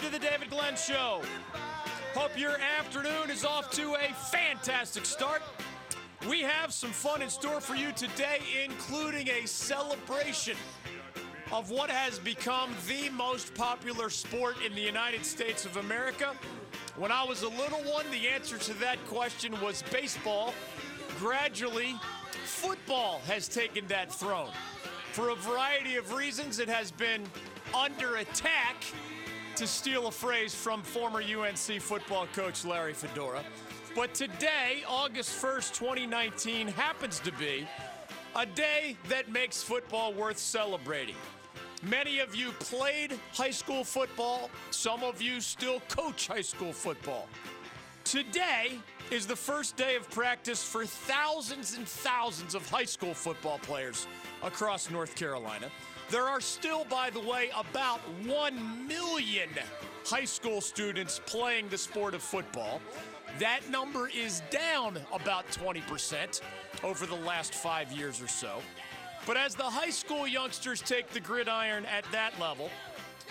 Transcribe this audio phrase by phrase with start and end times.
[0.00, 1.20] to the David Glenn Show.
[2.14, 5.42] Hope your afternoon is off to a fantastic start.
[6.26, 10.56] We have some fun in store for you today, including a celebration
[11.52, 16.34] of what has become the most popular sport in the United States of America.
[16.96, 20.54] When I was a little one, the answer to that question was baseball.
[21.18, 21.94] Gradually,
[22.44, 24.50] football has taken that throne.
[25.12, 27.22] For a variety of reasons, it has been
[27.74, 28.76] under attack,
[29.56, 33.42] to steal a phrase from former UNC football coach Larry Fedora.
[33.94, 37.66] But today, August 1st, 2019, happens to be
[38.36, 41.16] a day that makes football worth celebrating.
[41.82, 47.26] Many of you played high school football, some of you still coach high school football.
[48.04, 48.78] Today
[49.10, 54.06] is the first day of practice for thousands and thousands of high school football players
[54.42, 55.68] across North Carolina.
[56.10, 59.48] There are still, by the way, about 1 million
[60.04, 62.80] high school students playing the sport of football.
[63.38, 66.40] That number is down about 20%
[66.82, 68.58] over the last five years or so.
[69.24, 72.70] But as the high school youngsters take the gridiron at that level,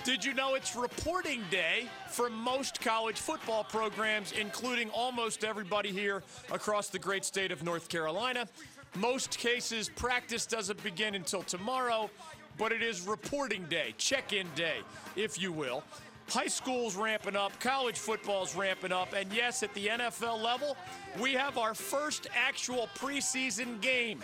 [0.05, 6.23] did you know it's reporting day for most college football programs, including almost everybody here
[6.49, 8.47] across the great state of North Carolina?
[8.95, 12.09] Most cases, practice doesn't begin until tomorrow,
[12.59, 14.79] but it is reporting day, check in day,
[15.15, 15.83] if you will.
[16.27, 20.77] High school's ramping up, college football's ramping up, and yes, at the NFL level,
[21.19, 24.21] we have our first actual preseason game.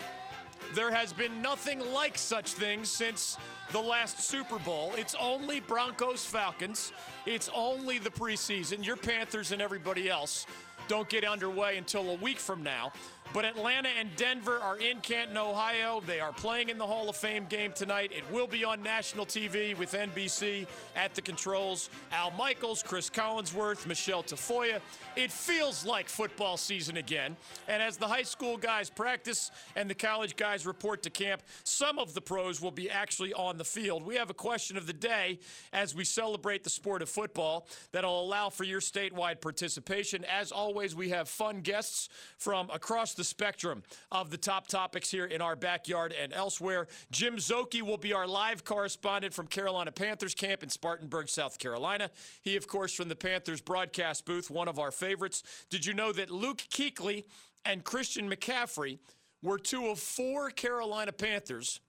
[0.76, 3.38] There has been nothing like such things since
[3.72, 4.94] the last Super Bowl.
[4.98, 6.92] It's only Broncos Falcons.
[7.26, 8.86] It's only the preseason.
[8.86, 10.46] Your Panthers and everybody else
[10.88, 12.92] don't get underway until a week from now.
[13.34, 16.02] But Atlanta and Denver are in Canton, Ohio.
[16.06, 18.12] They are playing in the Hall of Fame game tonight.
[18.16, 21.90] It will be on national TV with NBC at the controls.
[22.14, 24.80] Al Michaels, Cris Collinsworth, Michelle Tafoya.
[25.16, 27.36] It feels like football season again.
[27.68, 32.00] And as the high school guys practice and the college guys report to camp, some
[32.00, 34.06] of the pros will be actually on the field.
[34.06, 35.40] We have a question of the day
[35.74, 40.24] as we celebrate the sport of football that'll allow for your statewide participation.
[40.26, 45.26] As always, we have fun guests from across the spectrum of the top topics here
[45.26, 46.88] in our backyard and elsewhere.
[47.12, 52.10] Jim Szoke will be our live correspondent from Carolina Panthers camp in Spartanburg, South Carolina.
[52.42, 55.44] He, of course, from the Panthers broadcast booth, one of our favorites.
[55.70, 57.26] Did you know that Luke Kuechly
[57.64, 59.00] and Christian McCaffrey
[59.42, 61.80] were two of four Carolina Panthers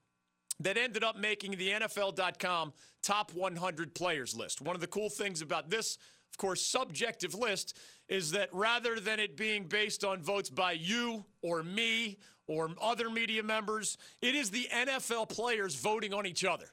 [0.59, 2.73] that ended up making the NFL.com
[3.03, 4.61] top 100 players list?
[4.61, 5.97] One of the cool things about this
[6.31, 7.77] of course, subjective list
[8.07, 12.17] is that rather than it being based on votes by you or me
[12.47, 16.65] or other media members, it is the NFL players voting on each other.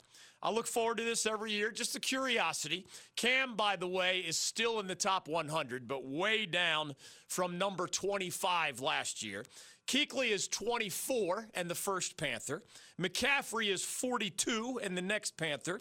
[0.45, 1.71] I look forward to this every year.
[1.71, 2.87] Just a curiosity.
[3.17, 6.95] Cam, by the way, is still in the top 100, but way down
[7.29, 9.45] from number 25 last year.
[9.89, 12.63] Kuechly is 24 and the first Panther.
[13.01, 15.81] McCaffrey is 42 and the next Panther.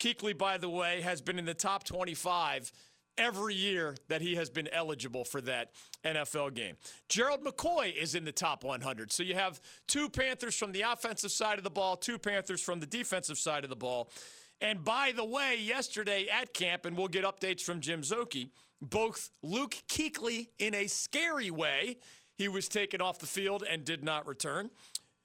[0.00, 2.72] Kuechly, by the way, has been in the top 25
[3.18, 5.72] every year that he has been eligible for that
[6.04, 6.76] NFL game.
[7.08, 9.12] Gerald McCoy is in the top 100.
[9.12, 12.80] So you have two Panthers from the offensive side of the ball, two Panthers from
[12.80, 14.10] the defensive side of the ball.
[14.60, 18.48] And by the way, yesterday at camp, and we'll get updates from Jim Szoke,
[18.80, 21.98] both Luke Kuechly, in a scary way,
[22.36, 24.70] he was taken off the field and did not return.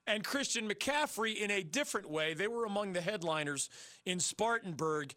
[0.06, 3.70] And Christian McCaffrey, in a different way, they were among the headliners
[4.06, 5.14] in Spartanburg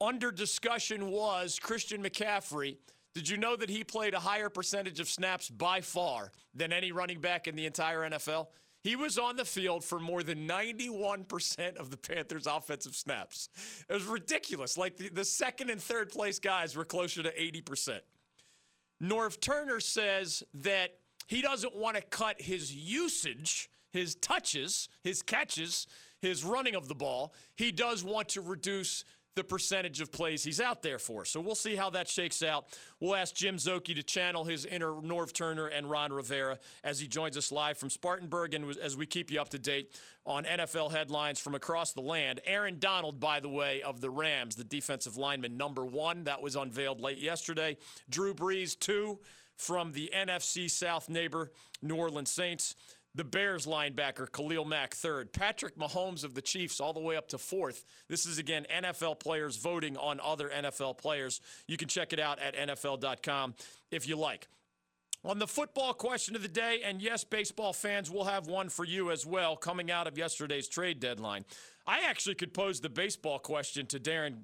[0.00, 2.76] under discussion was Christian McCaffrey.
[3.14, 6.92] Did you know that he played a higher percentage of snaps by far than any
[6.92, 8.48] running back in the entire NFL?
[8.82, 13.48] He was on the field for more than 91% of the Panthers' offensive snaps.
[13.88, 14.78] It was ridiculous.
[14.78, 18.00] Like the, the second and third place guys were closer to 80%.
[19.02, 20.90] Norv Turner says that
[21.26, 25.86] he doesn't want to cut his usage, his touches, his catches,
[26.20, 27.34] his running of the ball.
[27.56, 29.04] He does want to reduce
[29.36, 31.24] the percentage of plays he's out there for.
[31.24, 32.66] So we'll see how that shakes out.
[32.98, 37.06] We'll ask Jim Szoke to channel his inner Norv Turner and Ron Rivera as he
[37.06, 39.92] joins us live from Spartanburg and as we keep you up to date
[40.24, 42.40] on NFL headlines from across the land.
[42.46, 46.56] Aaron Donald, by the way, of the Rams, the defensive lineman number one, that was
[46.56, 47.76] unveiled late yesterday.
[48.08, 49.20] Drew Brees, two
[49.56, 51.52] from the NFC South neighbor,
[51.82, 52.74] New Orleans Saints
[53.16, 57.28] the Bears linebacker Khalil Mack third, Patrick Mahomes of the Chiefs all the way up
[57.28, 57.84] to fourth.
[58.08, 61.40] This is again NFL players voting on other NFL players.
[61.66, 63.54] You can check it out at NFL.com
[63.90, 64.48] if you like.
[65.24, 68.84] On the football question of the day, and yes, baseball fans will have one for
[68.84, 71.44] you as well coming out of yesterday's trade deadline.
[71.86, 74.42] I actually could pose the baseball question to Darren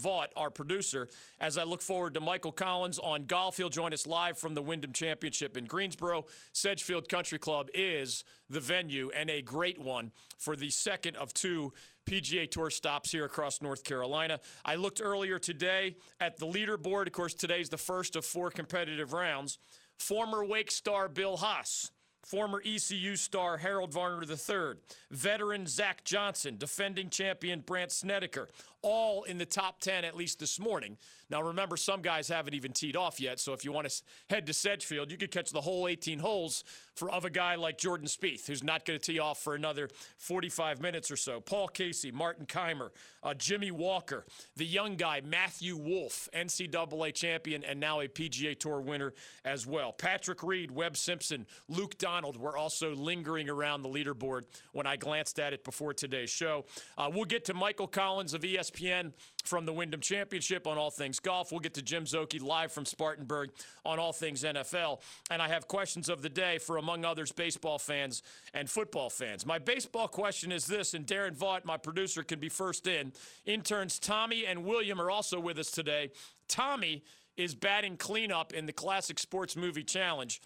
[0.00, 1.08] Vaught, our producer,
[1.40, 3.56] as I look forward to Michael Collins on golf.
[3.56, 6.26] He'll join us live from the Wyndham Championship in Greensboro.
[6.52, 11.72] Sedgefield Country Club is the venue and a great one for the second of two
[12.06, 14.40] PGA Tour stops here across North Carolina.
[14.64, 17.06] I looked earlier today at the leaderboard.
[17.06, 19.58] Of course, today's the first of four competitive rounds.
[19.98, 21.90] Former Wake star Bill Haas
[22.22, 24.78] former ECU star Harold Varner III,
[25.10, 28.48] veteran Zach Johnson, defending champion Brandt Snedeker,
[28.82, 30.96] all in the top 10 at least this morning.
[31.30, 34.46] Now, remember, some guys haven't even teed off yet, so if you want to head
[34.46, 38.06] to Sedgefield, you could catch the whole 18 holes for of a guy like Jordan
[38.06, 39.88] Spieth, who's not going to tee off for another
[40.18, 41.40] 45 minutes or so.
[41.40, 42.90] Paul Casey, Martin Kaymer,
[43.22, 48.80] uh, Jimmy Walker, the young guy Matthew Wolff, NCAA champion and now a PGA Tour
[48.80, 49.92] winner as well.
[49.92, 54.42] Patrick Reed, Webb Simpson, Luke Donald were also lingering around the leaderboard
[54.72, 56.64] when I glanced at it before today's show.
[56.98, 59.12] Uh, we'll get to Michael Collins of ESPN
[59.46, 61.50] from the Wyndham Championship on all things golf.
[61.50, 63.50] We'll get to Jim Szoke live from Spartanburg
[63.84, 65.00] on all things NFL.
[65.30, 68.22] And I have questions of the day for, among others, baseball fans
[68.54, 69.46] and football fans.
[69.46, 73.12] My baseball question is this, and Darren Vaught, my producer, can be first in.
[73.44, 76.10] Interns Tommy and William are also with us today.
[76.48, 77.02] Tommy
[77.36, 80.40] is batting cleanup in the Classic Sports Movie Challenge.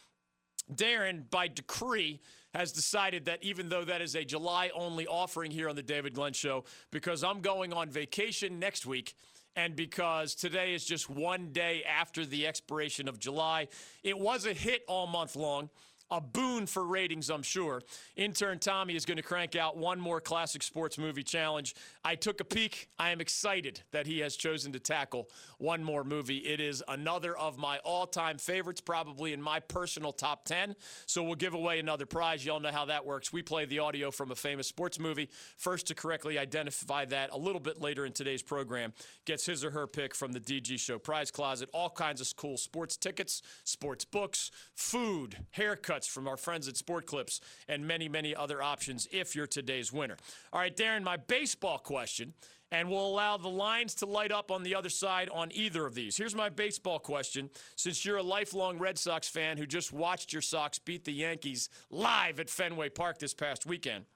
[0.72, 2.20] Darren, by decree,
[2.54, 6.14] has decided that even though that is a July only offering here on the David
[6.14, 9.14] Glenn Show, because I'm going on vacation next week
[9.56, 13.68] and because today is just one day after the expiration of July,
[14.02, 15.68] it was a hit all month long
[16.10, 17.82] a boon for ratings, I'm sure.
[18.16, 21.74] Intern Tommy is going to crank out one more classic sports movie challenge.
[22.04, 22.88] I took a peek.
[22.98, 25.28] I am excited that he has chosen to tackle
[25.58, 26.38] one more movie.
[26.38, 30.76] It is another of my all time favorites, probably in my personal top 10.
[31.06, 32.44] So we'll give away another prize.
[32.44, 33.32] Y'all know how that works.
[33.32, 35.30] We play the audio from a famous sports movie.
[35.56, 38.92] First to correctly identify that a little bit later in today's program
[39.24, 41.70] gets his or her pick from the DG Show prize closet.
[41.72, 46.76] All kinds of cool sports tickets, sports books, food, haircuts haircuts from our friends at
[46.76, 50.16] Sport Clips, and many, many other options if you're today's winner.
[50.52, 52.34] All right, Darren, my baseball question,
[52.70, 55.94] and we'll allow the lines to light up on the other side on either of
[55.94, 56.16] these.
[56.16, 57.50] Here's my baseball question.
[57.76, 61.68] Since you're a lifelong Red Sox fan who just watched your Sox beat the Yankees
[61.90, 64.06] live at Fenway Park this past weekend,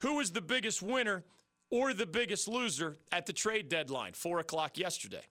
[0.00, 1.24] who is the biggest winner
[1.70, 5.24] or the biggest loser at the trade deadline, 4 o'clock yesterday?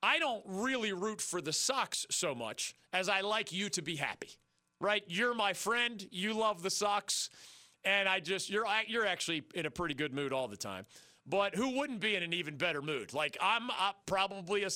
[0.00, 3.96] I don't really root for the Sox so much as I like you to be
[3.96, 4.38] happy
[4.80, 5.02] right?
[5.06, 6.06] You're my friend.
[6.10, 7.30] You love the Sox,
[7.84, 10.86] and I just you're you're actually in a pretty good mood all the time.
[11.26, 13.12] But who wouldn't be in an even better mood?
[13.12, 14.70] Like I'm uh, probably a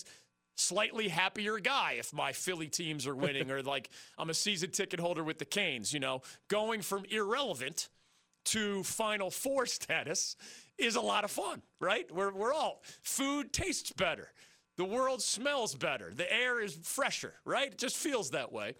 [0.54, 5.00] slightly happier guy if my Philly teams are winning, or like I'm a season ticket
[5.00, 5.92] holder with the Canes.
[5.92, 7.88] You know, going from irrelevant
[8.46, 10.36] to Final Four status
[10.78, 12.10] is a lot of fun, right?
[12.12, 14.32] We're we're all food tastes better.
[14.76, 16.12] The world smells better.
[16.14, 17.72] The air is fresher, right?
[17.72, 18.74] It just feels that way.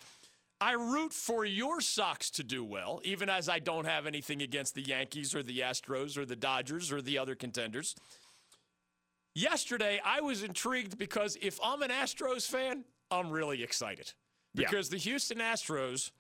[0.63, 4.77] I root for your Sox to do well, even as I don't have anything against
[4.77, 7.97] the Yankees or the Astros or the Dodgers or the other contenders.
[9.35, 14.13] Yesterday, I was intrigued because if I'm an Astros fan, I'm really excited.
[14.55, 14.99] Because yeah.
[14.99, 16.13] the Houston Astros,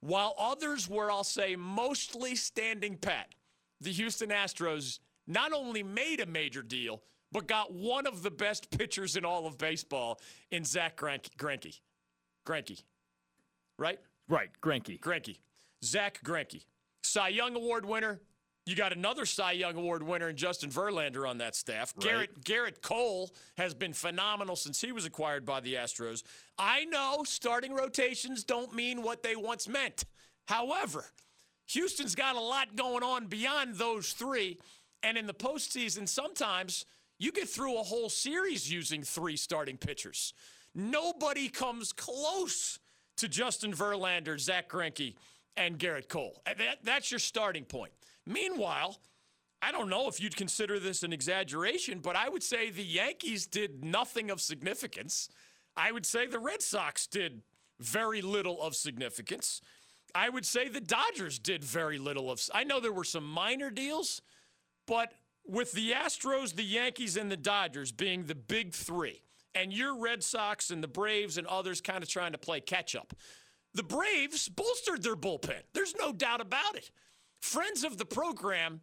[0.00, 3.34] while others were, I'll say, mostly standing pat,
[3.80, 7.00] the Houston Astros not only made a major deal,
[7.32, 11.30] but got one of the best pitchers in all of baseball in Zack Greinke.
[11.38, 12.82] Greinke.
[13.78, 13.98] Right?
[14.28, 14.98] Right, Greinke.
[15.00, 15.38] Greinke.
[15.84, 16.64] Zack Greinke.
[17.02, 18.20] Cy Young Award winner.
[18.66, 21.94] You got another Cy Young Award winner in Justin Verlander on that staff.
[21.96, 22.06] Right.
[22.06, 26.24] Gerrit Gerrit Cole has been phenomenal since he was acquired by the Astros.
[26.58, 30.04] I know starting rotations don't mean what they once meant.
[30.48, 31.04] However,
[31.68, 34.58] Houston's got a lot going on beyond those three.
[35.02, 36.86] And in the postseason, sometimes
[37.18, 40.34] you get through a whole series using three starting pitchers.
[40.74, 42.80] Nobody comes close
[43.16, 45.14] to Justin Verlander, Zack Greinke,
[45.56, 46.40] and Gerrit Cole.
[46.46, 47.92] Uh, that, that's your starting point.
[48.26, 48.98] Meanwhile,
[49.62, 53.46] I don't know if you'd consider this an exaggeration, but I would say the Yankees
[53.46, 55.28] did nothing of significance.
[55.76, 57.42] I would say the Red Sox did
[57.80, 59.60] very little of significance.
[60.14, 62.40] I would say the Dodgers did very little of.
[62.54, 64.22] I know there were some minor deals,
[64.86, 65.12] but
[65.46, 69.22] with the Astros, the Yankees, and the Dodgers being the big three,
[69.56, 72.94] and your Red Sox and the Braves and others kind of trying to play catch
[72.94, 73.14] up.
[73.72, 75.62] The Braves bolstered their bullpen.
[75.72, 76.90] There's no doubt about it.
[77.40, 78.82] Friends of the program,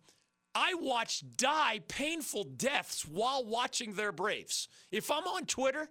[0.56, 4.68] I watched die painful deaths while watching their Braves.
[4.92, 5.90] If I'm on Twitter,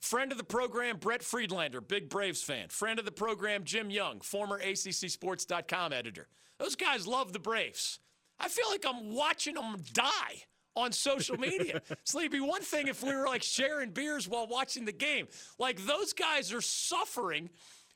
[0.00, 2.68] friend of the program, Brett Friedlander, big Braves fan.
[2.68, 6.28] Friend of the program, Jim Young, former ACCSports.com editor.
[6.58, 8.00] Those guys love the Braves.
[8.40, 10.44] I feel like I'm watching them die
[10.78, 11.82] on social media.
[12.04, 15.26] Sleepy, one thing if we were like sharing beers while watching the game.
[15.58, 17.50] Like those guys are suffering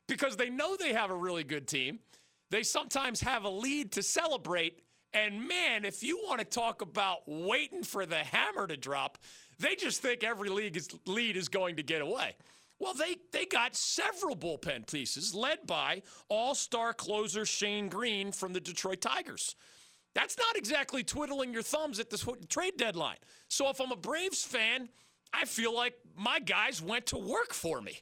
[0.09, 2.01] because they know they have a really good team.
[2.51, 4.81] They sometimes have a lead to celebrate.
[5.15, 9.19] And man, if you want to talk about waiting for the hammer to drop,
[9.59, 12.35] they just think every league is, lead is going to get away.
[12.79, 18.53] Well, they, they got several bullpen pieces led by all star closer Shane Greene from
[18.53, 19.55] the Detroit Tigers.
[20.15, 23.17] That's not exactly twiddling your thumbs at the trade deadline.
[23.49, 24.89] So if I'm a Braves fan,
[25.33, 28.01] I feel like my guys went to work for me.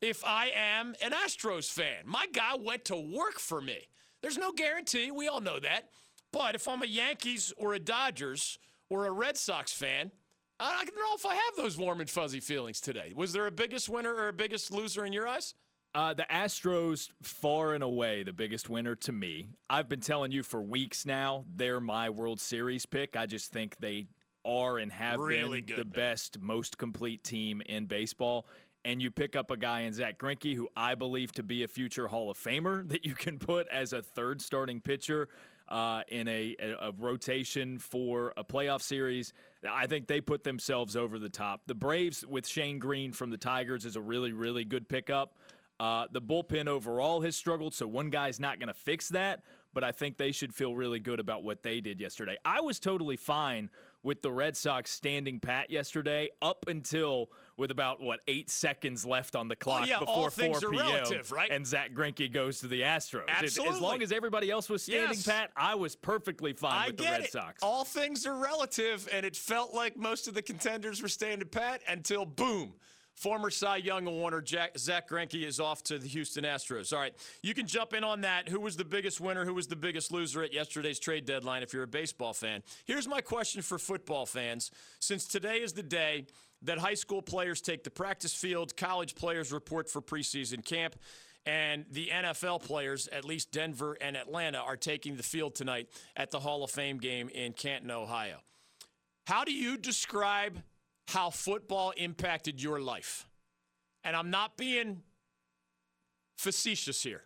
[0.00, 3.86] If I am an Astros fan, my guy went to work for me.
[4.20, 5.12] There's no guarantee.
[5.12, 5.90] We all know that.
[6.32, 10.10] But if I'm a Yankees or a Dodgers or a Red Sox fan,
[10.58, 13.12] I don't know if I have those warm and fuzzy feelings today.
[13.14, 15.54] Was there a biggest winner or a biggest loser in your eyes?
[15.94, 19.48] Uh, the Astros, far and away, the biggest winner to me.
[19.68, 23.14] I've been telling you for weeks now, they're my World Series pick.
[23.14, 24.06] I just think they
[24.44, 28.46] are and have really been the best, most complete team in baseball.
[28.84, 31.68] And you pick up a guy in Zack Greinke, who I believe to be a
[31.68, 35.28] future Hall of Famer that you can put as a third starting pitcher
[35.68, 39.32] uh, in a, a, a rotation for a playoff series.
[39.68, 41.62] I think they put themselves over the top.
[41.66, 45.36] The Braves with Shane Greene from the Tigers is a really, really good pickup.
[45.82, 49.42] Uh, the bullpen overall has struggled, so one guy's not going to fix that,
[49.74, 52.36] but I think they should feel really good about what they did yesterday.
[52.44, 53.68] I was totally fine
[54.04, 59.34] with the Red Sox standing pat yesterday up until with about what eight seconds left
[59.34, 60.70] on the clock yeah, before 4 p.m.
[60.70, 61.50] Relative, right?
[61.50, 63.26] And Zack Greinke goes to the Astros.
[63.26, 63.74] Absolutely.
[63.74, 65.26] As long as everybody else was standing yes.
[65.26, 67.32] pat, I was perfectly fine I with the Red it.
[67.32, 67.60] Sox.
[67.60, 71.80] All things are relative, and it felt like most of the contenders were standing pat
[71.88, 72.74] until boom.
[73.14, 76.92] Former Cy Young Award Jack, Zack Greinke is off to the Houston Astros.
[76.92, 78.48] All right, you can jump in on that.
[78.48, 79.44] Who was the biggest winner?
[79.44, 82.62] Who was the biggest loser at yesterday's trade deadline if you're a baseball fan?
[82.84, 84.70] Here's my question for football fans.
[84.98, 86.26] Since today is the day
[86.62, 90.96] that high school players take the practice field, college players report for preseason camp,
[91.44, 96.30] and the NFL players, at least Denver and Atlanta, are taking the field tonight at
[96.30, 98.38] the Hall of Fame game in Canton, Ohio.
[99.26, 100.62] How do you describe
[101.08, 103.26] how football impacted your life.
[104.04, 105.02] And I'm not being
[106.36, 107.22] facetious here.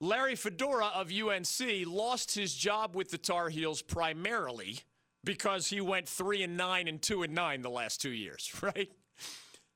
[0.00, 4.80] Larry Fedora of UNC lost his job with the Tar Heels primarily
[5.24, 8.90] because he went 3 and 9 and 2 and 9 the last 2 years, right?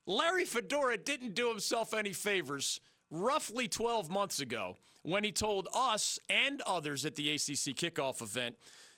[0.05, 2.79] Larry Fedora didn't do himself any favors
[3.09, 8.55] roughly 12 months ago when he told us and others at the ACC kickoff event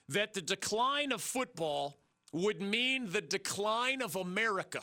[0.10, 1.98] that the decline of football
[2.34, 4.82] would mean the decline of America.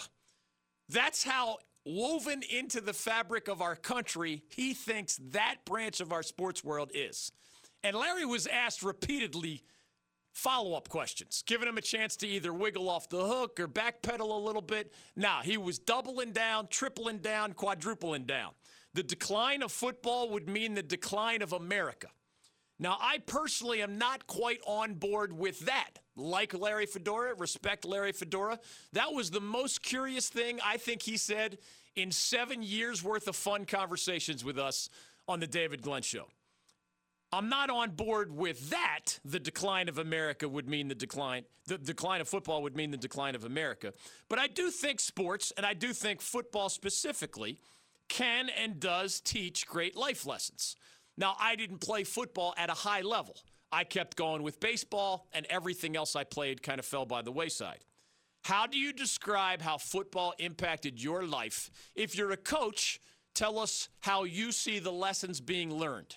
[0.89, 6.23] That's how woven into the fabric of our country he thinks that branch of our
[6.23, 7.33] sports world is.
[7.83, 9.63] And Larry was asked repeatedly
[10.33, 14.21] follow up questions, giving him a chance to either wiggle off the hook or backpedal
[14.21, 14.95] a little bit.
[15.17, 18.53] Now, he was doubling down, tripling down, quadrupling down.
[18.95, 22.09] The decline of football would mean the decline of America.
[22.83, 25.91] Now, I personally am not quite on board with that.
[26.17, 28.59] Like Larry Fedora, respect Larry Fedora.
[28.95, 31.59] That was the most curious thing I think he said
[31.95, 34.89] in seven years worth of fun conversations with us
[35.29, 36.27] on the David Glenn Show.
[37.33, 39.21] I'm not on board with that.
[39.27, 42.97] The decline of America would mean the decline, the decline of football would mean the
[42.97, 43.93] decline of America.
[44.29, 47.59] But I do think sports, and I do think football specifically,
[48.09, 50.77] can and does teach great life lessons.
[51.21, 53.37] Now, I didn't play football at a high level.
[53.71, 57.31] I kept going with baseball, and everything else I played kind of fell by the
[57.31, 57.85] wayside.
[58.45, 61.71] How do you describe how football impacted your life?
[61.95, 63.01] If you're a coach,
[63.35, 66.17] tell us how you see the lessons being learned.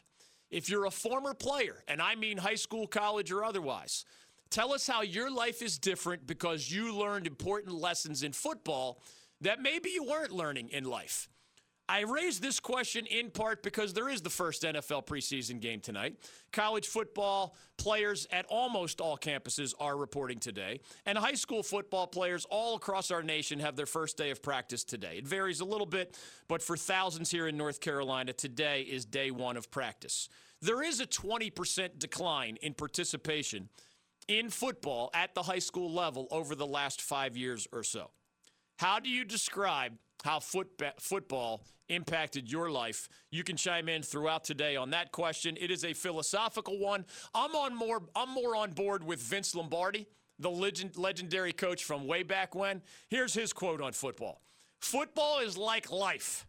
[0.49, 4.05] If you're a former player, and I mean high school, college, or otherwise,
[4.49, 9.01] tell us how your life is different because you learned important lessons in football
[9.41, 11.27] that maybe you weren't learning in life.
[11.89, 16.15] I raise this question in part because there is the first NFL preseason game tonight.
[16.53, 22.45] College football players at almost all campuses are reporting today, and high school football players
[22.49, 25.17] all across our nation have their first day of practice today.
[25.17, 29.29] It varies a little bit, but for thousands here in North Carolina, today is day
[29.31, 30.29] one of practice.
[30.61, 33.67] There is a 20% decline in participation
[34.29, 38.11] in football at the high school level over the last five years or so.
[38.77, 43.09] How do you describe how foot, football impacted your life.
[43.29, 45.57] You can chime in throughout today on that question.
[45.59, 47.05] It is a philosophical one.
[47.35, 50.07] I'm on more I'm more on board with Vince Lombardi,
[50.39, 52.81] the legend, legendary coach from way back when.
[53.09, 54.41] Here's his quote on football.
[54.81, 56.47] Football is like life.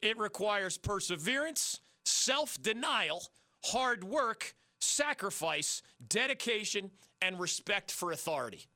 [0.00, 3.22] It requires perseverance, self-denial,
[3.64, 8.68] hard work, sacrifice, dedication, and respect for authority.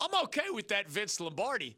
[0.00, 1.76] I'm okay with that Vince Lombardi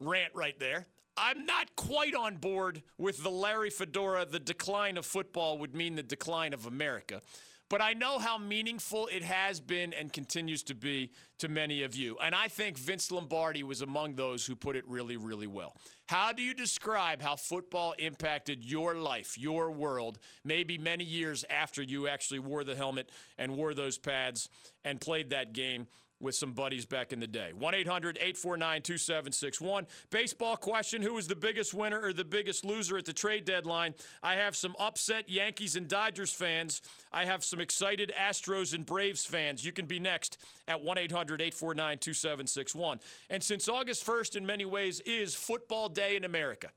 [0.00, 0.86] rant right there.
[1.16, 5.94] I'm not quite on board with the Larry Fedora, the decline of football would mean
[5.94, 7.22] the decline of America.
[7.68, 11.96] But I know how meaningful it has been and continues to be to many of
[11.96, 12.16] you.
[12.22, 15.74] And I think Vince Lombardi was among those who put it really, really well.
[16.06, 21.82] How do you describe how football impacted your life, your world, maybe many years after
[21.82, 24.48] you actually wore the helmet and wore those pads
[24.84, 25.88] and played that game?
[26.20, 27.52] With some buddies back in the day.
[27.52, 29.86] 1 800 849 2761.
[30.10, 33.94] Baseball question Who was the biggest winner or the biggest loser at the trade deadline?
[34.22, 36.82] I have some upset Yankees and Dodgers fans.
[37.12, 39.64] I have some excited Astros and Braves fans.
[39.64, 43.00] You can be next at 1 800 849 2761.
[43.30, 46.70] And since August 1st, in many ways, is football day in America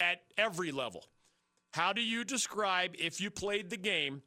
[0.00, 1.04] at every level,
[1.72, 4.22] how do you describe if you played the game?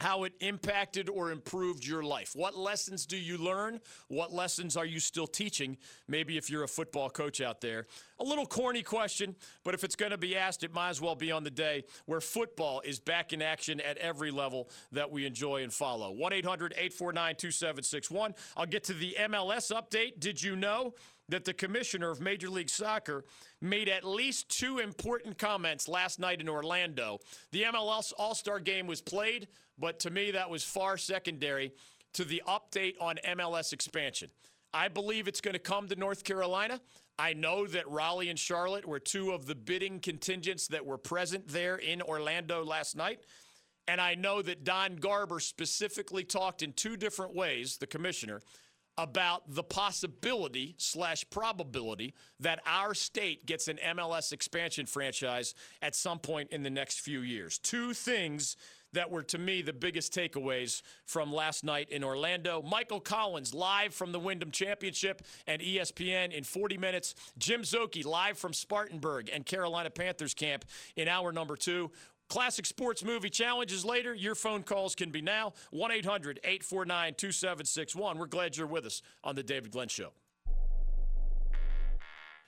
[0.00, 2.32] How it impacted or improved your life.
[2.34, 3.80] What lessons do you learn?
[4.08, 5.78] What lessons are you still teaching?
[6.06, 7.86] Maybe if you're a football coach out there.
[8.18, 11.14] A little corny question, but if it's going to be asked, it might as well
[11.14, 15.26] be on the day where football is back in action at every level that we
[15.26, 16.10] enjoy and follow.
[16.10, 18.34] 1 800 849 2761.
[18.56, 20.20] I'll get to the MLS update.
[20.20, 20.94] Did you know?
[21.28, 23.24] that the commissioner of Major League Soccer
[23.60, 27.18] made at least two important comments last night in Orlando.
[27.52, 31.72] The MLS All Star game was played, but to me, that was far secondary
[32.14, 34.30] to the update on MLS expansion.
[34.72, 36.80] I believe it's going to come to North Carolina.
[37.18, 41.48] I know that Raleigh and Charlotte were two of the bidding contingents that were present
[41.48, 43.20] there in Orlando last night.
[43.88, 48.42] And I know that Don Garber specifically talked in two different ways, the commissioner,
[48.98, 56.18] about the possibility slash probability that our state gets an MLS expansion franchise at some
[56.18, 57.58] point in the next few years.
[57.58, 58.56] Two things
[58.96, 62.62] that were to me the biggest takeaways from last night in Orlando.
[62.62, 67.14] Michael Collins live from the Wyndham Championship and ESPN in 40 minutes.
[67.38, 70.64] Jim Szoke live from Spartanburg and Carolina Panthers camp
[70.96, 71.90] in hour number two.
[72.28, 74.12] Classic Sports Movie Challenges later.
[74.12, 78.18] Your phone calls can be now 1 800 849 2761.
[78.18, 80.10] We're glad you're with us on The David Glenn Show.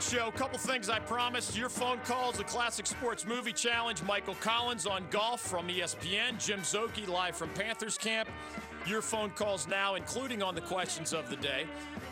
[0.00, 0.28] Show.
[0.28, 1.56] A couple things I promised.
[1.56, 4.00] Your phone calls, the Classic Sports Movie Challenge.
[4.04, 6.38] Michael Collins on golf from ESPN.
[6.38, 8.28] Jim Szoke live from Panthers camp.
[8.86, 11.66] Your phone calls now, including on the questions of the day.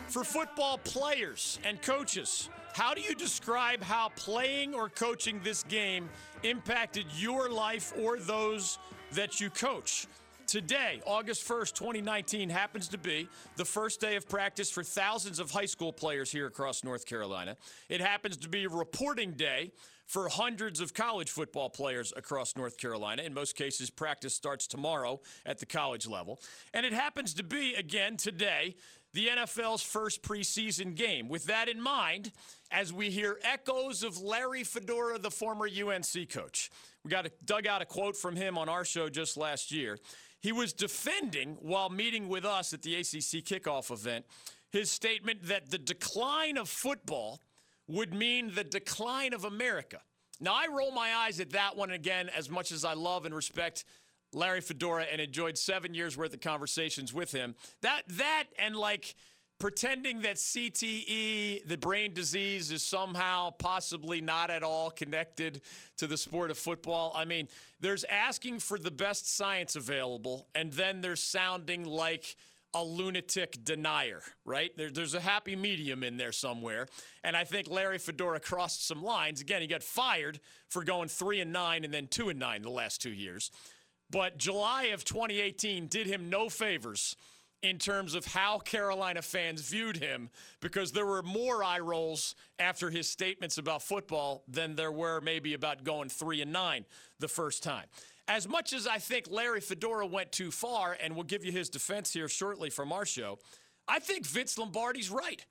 [0.07, 6.09] For football players and coaches, how do you describe how playing or coaching this game
[6.43, 8.79] impacted your life or those
[9.13, 10.07] that you coach?
[10.47, 15.51] Today, August 1st, 2019, happens to be the first day of practice for thousands of
[15.51, 17.57] high school players here across North Carolina.
[17.89, 19.73] It happens to be reporting day
[20.05, 23.23] for hundreds of college football players across North Carolina.
[23.23, 26.39] In most cases, practice starts tomorrow at the college level.
[26.73, 28.77] And it happens to be, again, today,
[29.13, 31.27] the NFL's first preseason game.
[31.27, 32.31] With that in mind,
[32.71, 36.69] as we hear echoes of Larry Fedora, the former UNC coach,
[37.03, 39.97] we got a, dug out a quote from him on our show just last year.
[40.39, 44.25] He was defending while meeting with us at the ACC kickoff event
[44.69, 47.41] his statement that the decline of football
[47.87, 50.01] would mean the decline of America.
[50.39, 53.33] Now, I roll my eyes at that one again as much as I love and
[53.33, 53.85] respect
[54.33, 57.55] Larry Fedora and enjoyed seven years worth of conversations with him.
[57.81, 59.15] That, that, and like,
[59.59, 65.61] pretending that CTE, the brain disease, is somehow possibly not at all connected
[65.97, 67.11] to the sport of football.
[67.15, 67.47] I mean,
[67.79, 72.35] there's asking for the best science available, and then there's sounding like
[72.73, 74.75] a lunatic denier, right?
[74.77, 76.87] There, there's a happy medium in there somewhere.
[77.23, 79.41] And I think Larry Fedora crossed some lines.
[79.41, 80.39] Again, he got fired
[80.69, 83.51] for going three and nine and then two and nine the last two years.
[84.11, 87.15] But July of 2018 did him no favors
[87.63, 92.89] in terms of how Carolina fans viewed him because there were more eye rolls after
[92.89, 96.85] his statements about football than there were maybe about going 3 and 9
[97.19, 97.85] the first time.
[98.27, 101.69] As much as I think Larry Fedora went too far and we'll give you his
[101.69, 103.39] defense here shortly from our show,
[103.87, 105.43] I think Vince Lombardi's right.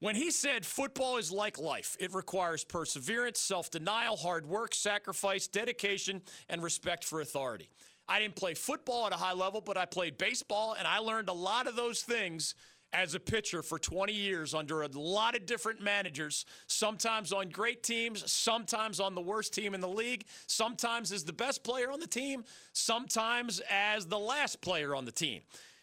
[0.00, 5.48] When he said football is like life, it requires perseverance, self denial, hard work, sacrifice,
[5.48, 7.70] dedication, and respect for authority.
[8.08, 11.28] I didn't play football at a high level, but I played baseball, and I learned
[11.28, 12.54] a lot of those things
[12.92, 17.82] as a pitcher for 20 years under a lot of different managers, sometimes on great
[17.82, 22.00] teams, sometimes on the worst team in the league, sometimes as the best player on
[22.00, 25.42] the team, sometimes as the last player on the team.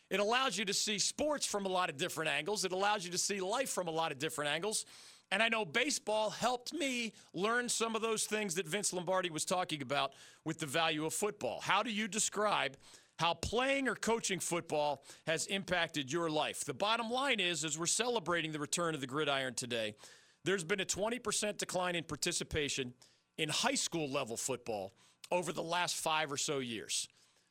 [0.09, 2.65] It allows you to see sports from a lot of different angles.
[2.65, 4.85] It allows you to see life from a lot of different angles.
[5.33, 9.45] And I know baseball helped me learn some of those things that Vince Lombardi was
[9.45, 10.13] talking about
[10.45, 11.59] with the value of football.
[11.59, 12.77] How do you describe
[13.17, 16.65] how playing or coaching football has impacted your life?
[16.65, 19.95] The bottom line is, as we're celebrating the return of the gridiron today,
[20.43, 22.93] there's been a 20% decline in participation
[23.39, 24.93] in high school level football
[25.31, 27.07] over the last five or so years.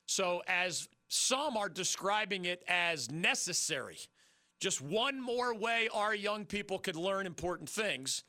[0.06, 3.98] So, as some are describing it as necessary,
[4.62, 8.22] just one more way our young people could learn important things,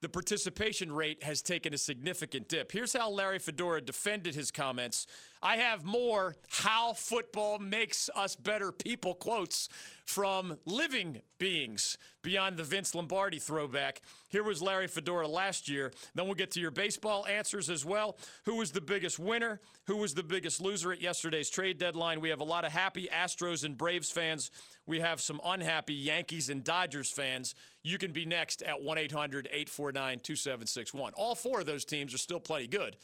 [0.00, 2.70] the participation rate has taken a significant dip.
[2.70, 5.06] Here's how Larry Fedora defended his comments.
[5.42, 9.68] I have more how football makes us better people quotes
[10.04, 14.00] from living beings beyond the Vince Lombardi throwback.
[14.28, 15.92] Here was Larry Fedora last year.
[16.14, 18.16] Then we'll get to your baseball answers as well.
[18.44, 19.60] Who was the biggest winner?
[19.86, 22.20] Who was the biggest loser at yesterday's trade deadline?
[22.20, 24.50] We have a lot of happy Astros and Braves fans.
[24.86, 27.54] We have some unhappy Yankees and Dodgers fans.
[27.82, 31.12] You can be next at 1 800 849 2761.
[31.14, 32.96] All four of those teams are still plenty good.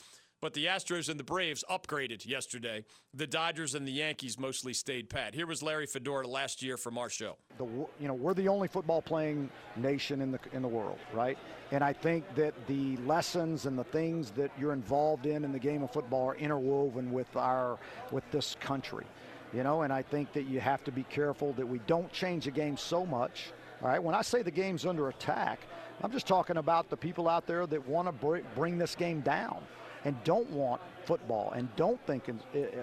[0.42, 2.84] But the Astros and the Braves upgraded yesterday.
[3.14, 5.36] The Dodgers and the Yankees mostly stayed pat.
[5.36, 7.36] Here was Larry Fedora last year from our show.
[7.58, 11.38] The, you know, we're the only football playing nation in the in the world, right?
[11.70, 15.60] And I think that the lessons and the things that you're involved in in the
[15.60, 17.78] game of football are interwoven with our
[18.10, 19.06] with this country.
[19.54, 22.46] You know, and I think that you have to be careful that we don't change
[22.46, 23.52] the game so much.
[23.80, 25.60] All right, when I say the game's under attack,
[26.02, 29.62] I'm just talking about the people out there that want to bring this game down
[30.04, 32.24] and don't want football and don't think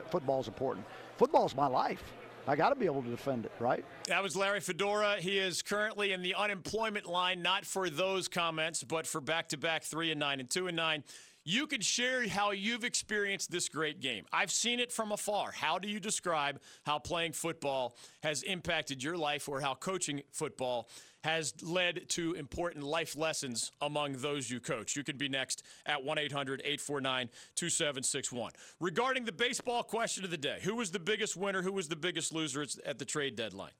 [0.09, 0.85] football is important.
[1.17, 2.03] Football is my life.
[2.47, 3.85] I got to be able to defend it, right?
[4.07, 5.17] That was Larry Fedora.
[5.19, 9.57] He is currently in the unemployment line, not for those comments, but for back to
[9.57, 11.03] back three and nine and two and nine.
[11.45, 14.25] You can share how you've experienced this great game.
[14.31, 15.51] I've seen it from afar.
[15.51, 20.89] How do you describe how playing football has impacted your life or how coaching football
[21.23, 24.95] has led to important life lessons among those you coach.
[24.95, 28.51] You can be next at 1 800 849 2761.
[28.79, 31.61] Regarding the baseball question of the day who was the biggest winner?
[31.61, 33.71] Who was the biggest loser at the trade deadline?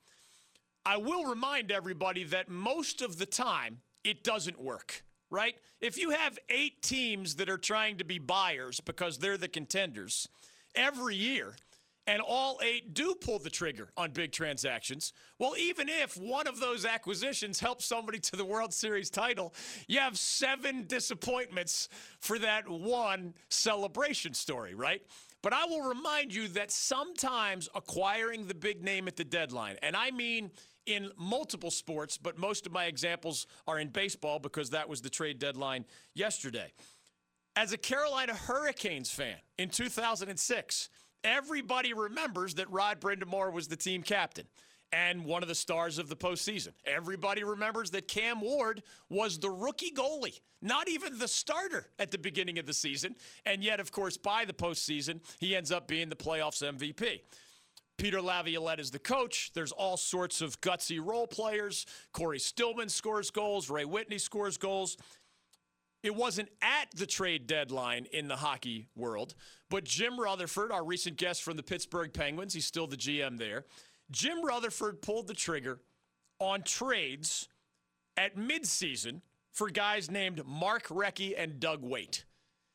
[0.86, 5.56] I will remind everybody that most of the time it doesn't work, right?
[5.82, 10.28] If you have eight teams that are trying to be buyers because they're the contenders
[10.76, 11.56] every year,
[12.10, 16.60] and all eight do pull the trigger on big transactions, well, even if one of
[16.60, 19.54] those acquisitions helps somebody to the World Series title,
[19.88, 21.88] you have seven disappointments
[22.20, 25.04] for that one celebration story, right?
[25.44, 29.96] But I will remind you that sometimes acquiring the big name at the deadline, and
[29.96, 30.50] I mean
[30.88, 35.12] in multiple sports, but most of my examples are in baseball because that was the
[35.12, 36.74] trade deadline yesterday.
[37.56, 40.90] As a Carolina Hurricanes fan in 2006,
[41.24, 44.46] Everybody remembers that Rod Brind'Amour was the team captain
[44.92, 46.70] and one of the stars of the postseason.
[46.86, 52.18] Everybody remembers that Cam Ward was the rookie goalie, not even the starter at the
[52.18, 53.16] beginning of the season.
[53.46, 57.22] And yet, of course, by the postseason, he ends up being the playoffs MVP.
[57.98, 59.52] Peter Laviolette is the coach.
[59.54, 61.86] There's all sorts of gutsy role players.
[62.14, 63.70] Cory Stillman scores goals.
[63.70, 64.96] Ray Whitney scores goals.
[66.02, 69.36] It wasn't at the trade deadline in the hockey world,
[69.70, 73.66] but Jim Rutherford, our recent guest from the Pittsburgh Penguins, he's still the GM there.
[74.10, 75.82] Jim Rutherford pulled the trigger
[76.40, 77.50] on trades
[78.16, 82.24] at midseason for guys named Mark Recchi and Doug Weight.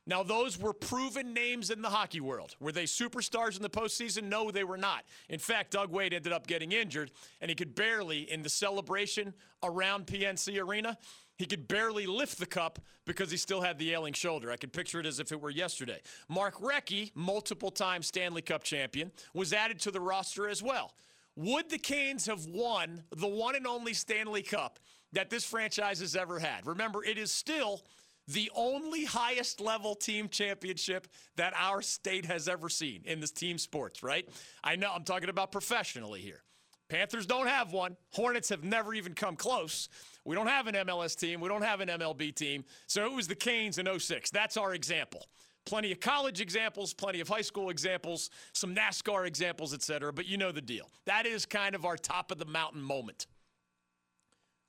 [0.07, 2.57] Now, those were proven names in the hockey world.
[2.61, 4.25] Were they superstars in the postseason?
[4.25, 5.05] No, they were not.
[5.31, 7.11] In fact, Doug Weight ended up getting injured,
[7.41, 9.33] and he could barely, in the celebration
[9.63, 10.99] around PNC Arena,
[11.37, 14.51] he could barely lift the cup because he still had the ailing shoulder.
[14.51, 16.01] I can picture it as if it were yesterday.
[16.29, 20.95] Mark Recchi, multiple time Stanley Cup champion, was added to the roster as well.
[21.37, 24.79] Would the Canes have won the one and only Stanley Cup
[25.13, 26.67] that this franchise has ever had?
[26.67, 27.83] Remember, it is still
[28.29, 33.59] the only highest level team championship that our state has ever seen in this team
[33.59, 34.29] sports, right?
[34.63, 36.43] I know I'm talking about professionally here.
[36.89, 37.97] Panthers don't have one.
[38.11, 39.89] Hornets have never even come close.
[40.25, 41.41] We don't have an MLS team.
[41.41, 42.65] We don't have an MLB team.
[42.87, 44.31] So it was the Canes in 06.
[44.31, 45.27] That's our example.
[45.65, 50.27] Plenty of college examples, plenty of high school examples, some NASCAR examples, et cetera, but
[50.27, 50.91] you know the deal.
[51.07, 53.27] That is kind of our top of the mountain moment.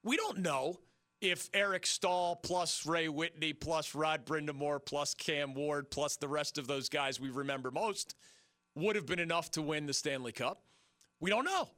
[0.03, 0.79] We don't know
[1.19, 6.57] if Eric Staal plus Ray Whitney plus Rod Brind'Amour plus Cam Ward plus the rest
[6.57, 8.15] of those guys we remember most
[8.75, 10.61] would have been enough to win the Stanley Cup.
[11.19, 11.69] We don't know.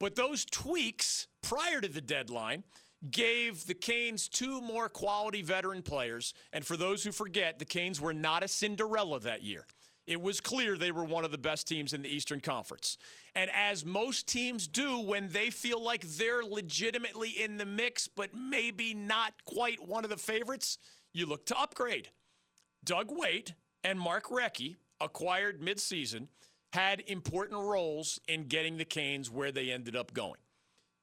[0.00, 2.64] But those tweaks prior to the deadline
[3.10, 6.34] gave the Canes two more quality veteran players.
[6.52, 9.66] And for those who forget, the Canes were not a Cinderella that year.
[10.06, 12.98] It was clear they were one of the best teams in the Eastern Conference.
[13.34, 18.34] And as most teams do when they feel like they're legitimately in the mix, but
[18.34, 20.78] maybe not quite one of the favorites,
[21.12, 22.08] you look to upgrade.
[22.82, 26.28] Doug Weight and Mark Recchi, acquired midseason,
[26.72, 30.38] had important roles in getting the Canes where they ended up going.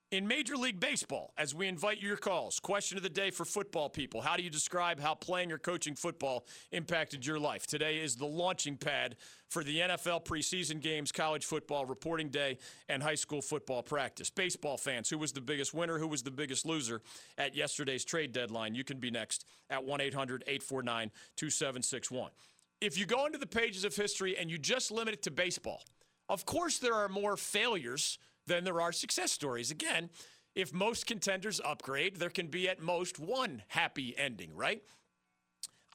[0.09, 3.89] In Major League Baseball, as we invite your calls, question of the day for football
[3.89, 7.67] people How do you describe how playing or coaching football impacted your life?
[7.67, 9.17] Today is the launching pad
[9.49, 14.29] for the NFL preseason games, college football reporting day, and high school football practice.
[14.29, 15.99] Baseball fans, who was the biggest winner?
[15.99, 17.01] Who was the biggest loser
[17.37, 18.75] at yesterday's trade deadline?
[18.75, 22.31] You can be next at 1 800 849 2761.
[22.79, 25.83] If you go into the pages of history and you just limit it to baseball,
[26.29, 29.71] of course there are more failures than there are success stories.
[29.71, 30.09] Again,
[30.55, 34.81] if most contenders upgrade, there can be at most one happy ending, right?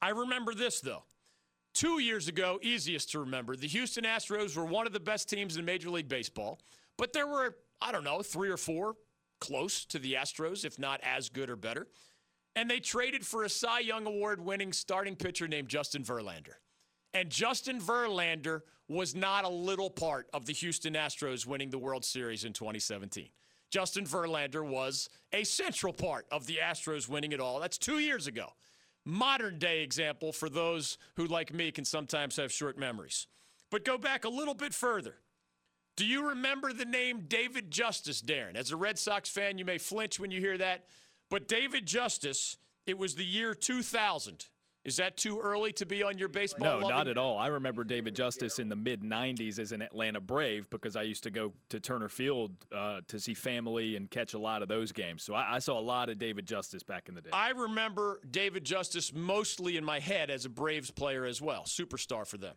[0.01, 1.03] I remember this, though.
[1.73, 5.57] Two years ago, easiest to remember, the Houston Astros were one of the best teams
[5.57, 6.59] in Major League Baseball,
[6.97, 8.95] but there were, I don't know, three or four
[9.39, 11.87] close to the Astros, if not as good or better.
[12.55, 16.55] And they traded for a Cy Young Award winning starting pitcher named Justin Verlander.
[17.13, 22.03] And Justin Verlander was not a little part of the Houston Astros winning the World
[22.03, 23.29] Series in 2017.
[23.69, 27.59] Justin Verlander was a central part of the Astros winning it all.
[27.59, 28.49] That's two years ago.
[29.05, 33.27] Modern day example for those who, like me, can sometimes have short memories.
[33.69, 35.15] But go back a little bit further.
[35.95, 38.55] Do you remember the name David Justice, Darren?
[38.55, 40.85] As a Red Sox fan, you may flinch when you hear that.
[41.29, 44.45] But David Justice, it was the year 2000.
[44.85, 46.81] Is that too early to be on your baseball?
[46.81, 47.37] No, not at all.
[47.37, 51.23] I remember David Justice in the mid 90s as an Atlanta Brave because I used
[51.23, 54.91] to go to Turner Field uh, to see family and catch a lot of those
[54.91, 55.23] games.
[55.23, 57.29] So I, I, saw a lot of David Justice back in the day.
[57.31, 62.27] I remember David Justice mostly in my head as a Braves player as well, superstar
[62.27, 62.55] for them.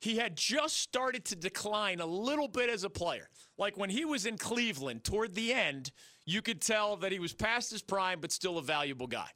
[0.00, 3.28] He had just started to decline a little bit as a player.
[3.58, 5.90] Like when he was in Cleveland toward the end,
[6.24, 9.28] you could tell that he was past his prime, but still a valuable guy.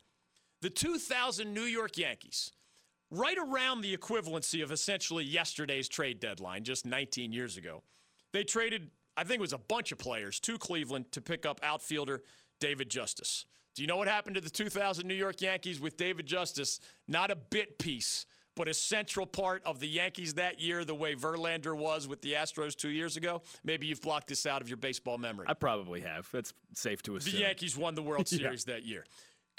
[0.62, 2.52] The 2000 New York Yankees,
[3.10, 7.82] right around the equivalency of essentially yesterday's trade deadline, just 19 years ago,
[8.32, 11.60] they traded, I think it was a bunch of players to Cleveland to pick up
[11.62, 12.22] outfielder
[12.60, 13.46] David Justice.
[13.74, 16.80] Do you know what happened to the 2000 New York Yankees with David Justice?
[17.08, 21.14] Not a bit piece, but a central part of the Yankees that year, the way
[21.14, 23.42] Verlander was with the Astros two years ago.
[23.64, 25.46] Maybe you've blocked this out of your baseball memory.
[25.48, 26.28] I probably have.
[26.32, 27.32] That's safe to assume.
[27.32, 28.74] The Yankees won the World Series yeah.
[28.74, 29.06] that year.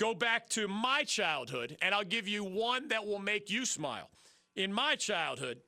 [0.02, 4.10] Go back to my childhood, and I'll give you one that will make you smile.
[4.56, 5.62] In my childhood,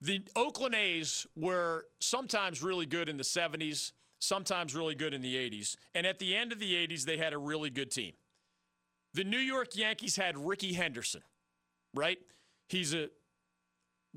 [0.00, 5.36] the Oakland A's were sometimes really good in the 70s, sometimes really good in the
[5.36, 5.76] 80s.
[5.94, 8.14] And at the end of the 80s, they had a really good team.
[9.14, 11.22] The New York Yankees had Rickey Henderson,
[11.94, 12.18] right?
[12.68, 13.08] He's a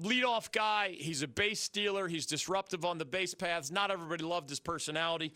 [0.01, 0.95] leadoff guy.
[0.97, 2.07] He's a base stealer.
[2.07, 3.69] He's disruptive on the base paths.
[3.69, 5.31] Not everybody loved his personality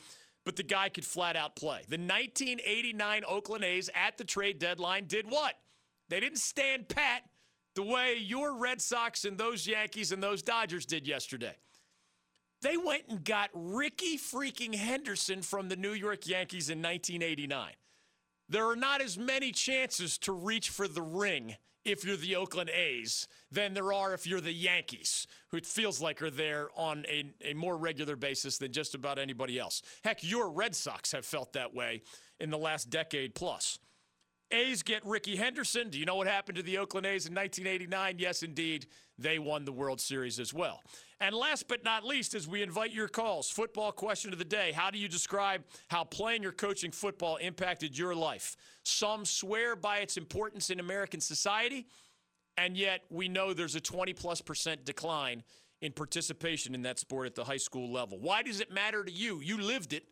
[0.45, 1.81] but the guy could flat out play.
[1.89, 5.55] The 1989 Oakland A's at the trade deadline did what?
[6.07, 7.23] They didn't stand pat
[7.73, 11.55] the way your Red Sox and those Yankees and those Dodgers did yesterday.
[12.61, 17.71] They went and got Rickey freaking Henderson from the New York Yankees in 1989.
[18.47, 21.55] There are not as many chances to reach for the ring
[21.85, 26.01] if you're the Oakland A's than there are if you're the Yankees, who it feels
[26.01, 29.81] like are there on a, a more regular basis than just about anybody else.
[30.03, 32.01] Heck, your Red Sox have felt that way
[32.39, 33.79] in the last decade plus.
[34.51, 35.89] A's get Rickey Henderson.
[35.89, 38.15] Do you know what happened to the Oakland A's in 1989?
[38.19, 38.85] Yes, indeed.
[39.17, 40.81] They won the World Series as well.
[41.19, 44.71] And last but not least, as we invite your calls, football question of the day
[44.71, 48.55] How do you describe how playing or coaching football impacted your life?
[48.83, 51.87] Some swear by its importance in American society,
[52.57, 55.43] and yet we know there's a 20 plus percent decline
[55.81, 58.19] in participation in that sport at the high school level.
[58.19, 59.39] Why does it matter to you?
[59.39, 60.05] You lived it,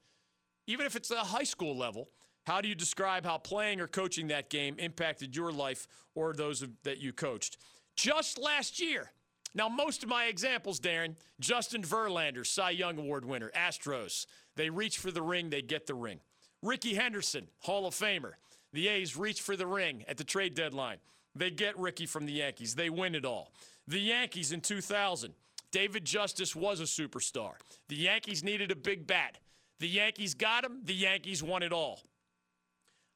[0.67, 2.09] even if it's a high school level.
[2.45, 6.65] How do you describe how playing or coaching that game impacted your life or those
[6.83, 7.57] that you coached?
[7.95, 9.11] Just last year,
[9.55, 14.25] now, most of my examples, Darren, Justin Verlander, Cy Young Award winner, Astros.
[14.55, 16.19] They reach for the ring, they get the ring.
[16.61, 18.33] Rickey Henderson, Hall of Famer.
[18.71, 20.97] The A's reach for the ring at the trade deadline.
[21.35, 22.73] They get Rickey from the Yankees.
[22.73, 23.51] They win it all.
[23.87, 25.33] The Yankees in 2000,
[25.71, 27.53] David Justice was a superstar.
[27.89, 29.37] The Yankees needed a big bat.
[29.79, 30.79] The Yankees got him.
[30.83, 32.01] The Yankees won it all.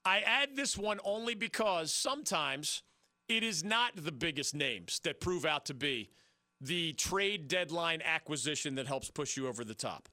[0.08, 2.82] I add this one only because sometimes
[3.28, 6.10] it is not the biggest names that prove out to be
[6.62, 10.08] the trade deadline acquisition that helps push you over the top.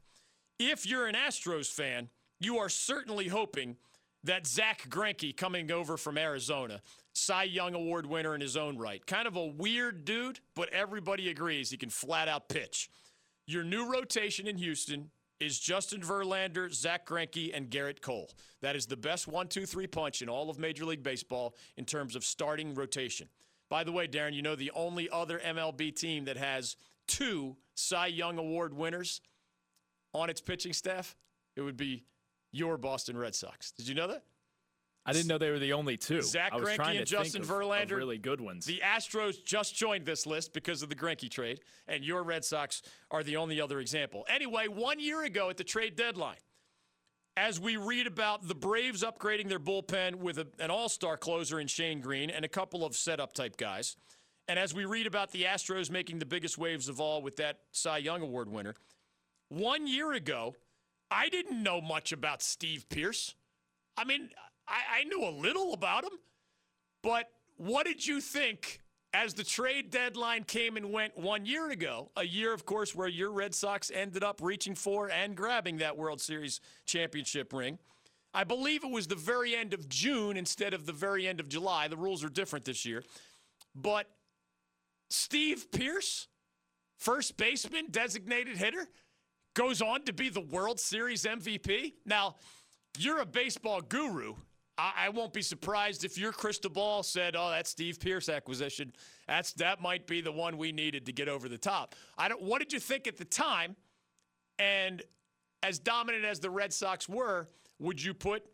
[0.58, 2.08] if you're an Astros fan,
[2.40, 3.76] you are certainly hoping
[4.24, 6.80] that Zack Greinke coming over from Arizona,
[7.12, 11.28] Cy Young Award winner in his own right, kind of a weird dude, but everybody
[11.28, 12.90] agrees he can flat out pitch.
[13.46, 15.10] Your new rotation in Houston
[15.44, 18.30] is Justin Verlander, Zack Greinke, and Gerrit Cole.
[18.62, 21.84] That is the best one, two, three punch in all of Major League Baseball in
[21.84, 23.28] terms of starting rotation.
[23.68, 26.76] By the way, Darren, you know the only other MLB team that has
[27.06, 29.20] two Cy Young Award winners
[30.12, 31.16] on its pitching staff?
[31.56, 32.04] It would be
[32.52, 33.70] your Boston Red Sox.
[33.72, 34.24] Did you know that?
[35.06, 36.22] I didn't know they were the only two.
[36.22, 38.64] Zack Greinke and Justin Verlander, of really good ones.
[38.64, 42.80] The Astros just joined this list because of the Greinke trade, and your Red Sox
[43.10, 44.24] are the only other example.
[44.28, 46.38] Anyway, one year ago at the trade deadline,
[47.36, 51.66] as we read about the Braves upgrading their bullpen with a, an all-star closer in
[51.66, 53.96] Shane Greene and a couple of setup type guys,
[54.48, 57.58] and as we read about the Astros making the biggest waves of all with that
[57.72, 58.74] Cy Young Award winner,
[59.48, 60.54] one year ago,
[61.10, 63.34] I didn't know much about Steve Pearce.
[63.96, 64.30] I mean,
[64.66, 66.18] I, I knew a little about him,
[67.02, 68.80] but what did you think
[69.12, 72.10] as the trade deadline came and went one year ago?
[72.16, 75.96] A year, of course, where your Red Sox ended up reaching for and grabbing that
[75.96, 77.78] World Series championship ring.
[78.32, 81.48] I believe it was the very end of June instead of the very end of
[81.48, 81.86] July.
[81.86, 83.04] The rules are different this year.
[83.76, 84.10] But
[85.08, 86.26] Steve Pearce,
[86.96, 88.88] first baseman, designated hitter,
[89.54, 91.92] goes on to be the World Series MVP.
[92.04, 92.34] Now,
[92.98, 94.34] you're a baseball guru.
[94.76, 98.92] I, I won't be surprised if your crystal ball said, "Oh, that Steve Pearce acquisition.
[99.26, 102.42] That's that might be the one we needed to get over the top." I don't.
[102.42, 103.76] What did you think at the time?
[104.58, 105.02] And
[105.62, 108.44] as dominant as the Red Sox were, would you put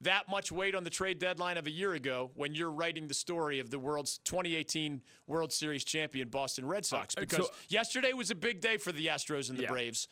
[0.00, 3.14] that much weight on the trade deadline of a year ago when you're writing the
[3.14, 7.14] story of the world's 2018 World Series champion Boston Red Sox?
[7.16, 9.68] Uh, because so, yesterday was a big day for the Astros and the yeah.
[9.68, 10.08] Braves.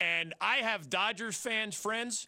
[0.00, 2.26] And I have Dodgers fans, friends,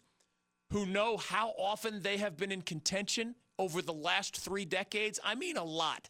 [0.71, 5.19] who know how often they have been in contention over the last three decades.
[5.23, 6.09] I mean, a lot.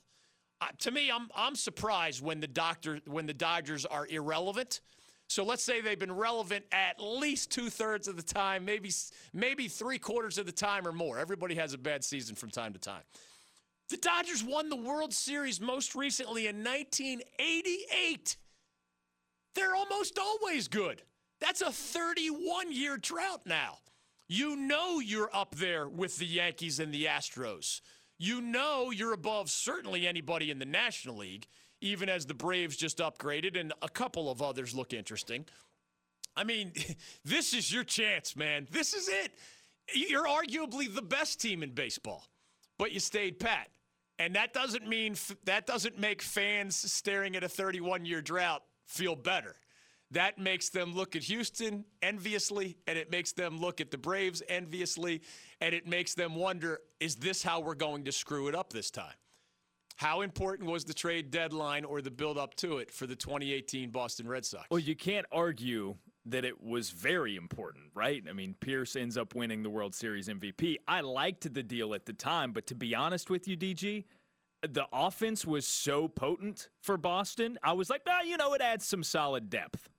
[0.62, 4.82] Uh, to me, I'm I'm surprised when the doctor when the Dodgers are irrelevant.
[5.28, 8.91] So let's say they've been relevant at least two thirds of the time, maybe
[9.34, 11.18] maybe three quarters of the time or more.
[11.18, 13.02] Everybody has a bad season from time to time.
[13.89, 18.38] The Dodgers won the World Series most recently in 1988.
[19.54, 21.02] They're almost always good.
[21.39, 23.78] That's a 31 year drought now.
[24.28, 27.82] You know you're up there with the Yankees and the Astros.
[28.18, 31.48] You know you're above certainly anybody in the National League,
[31.82, 35.46] even as the Braves just upgraded and a couple of others look interesting.
[36.36, 36.74] I mean,
[37.26, 38.68] this is your chance, man.
[38.72, 39.34] This is it.
[39.94, 42.26] You're arguably the best team in baseball,
[42.80, 43.70] but you stayed pat.
[44.18, 49.16] And that doesn't mean that doesn't make fans staring at a 31 year drought feel
[49.16, 49.56] better.
[50.15, 54.41] That makes them look at Houston enviously, and it makes them look at the Braves
[54.47, 55.21] enviously,
[55.60, 58.89] and it makes them wonder is this how we're going to screw it up this
[58.89, 59.13] time?
[59.97, 63.89] How important was the trade deadline or the build up to it for the 2018
[63.89, 64.65] Boston Red Sox?
[64.71, 65.95] Well, you can't argue
[66.28, 68.23] that it was very important, right?
[68.30, 70.78] I mean, Pearce ends up winning the World Series MVP.
[70.88, 74.06] I liked the deal at the time, but to be honest with you, DG,
[74.62, 77.60] the offense was so potent for Boston.
[77.62, 79.89] I was like, ah, you know, it adds some solid depth.